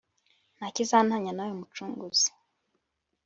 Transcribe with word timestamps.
nta 0.57 0.67
kizantanya 0.75 1.31
nawe 1.33 1.53
mucunguzi 1.59 2.29